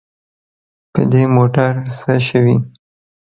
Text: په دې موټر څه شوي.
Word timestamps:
په 0.93 1.01
دې 1.11 1.23
موټر 1.35 1.73
څه 1.99 2.13
شوي. 2.27 2.55